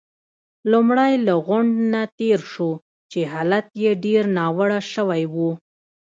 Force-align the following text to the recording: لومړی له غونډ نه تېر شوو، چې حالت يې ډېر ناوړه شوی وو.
لومړی 0.71 1.13
له 1.27 1.33
غونډ 1.45 1.71
نه 1.93 2.01
تېر 2.19 2.39
شوو، 2.51 2.71
چې 3.11 3.19
حالت 3.31 3.67
يې 3.81 3.91
ډېر 4.05 4.23
ناوړه 4.37 4.79
شوی 4.93 5.23
وو. 5.33 5.49